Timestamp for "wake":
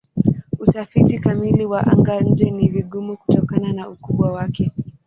4.33-4.71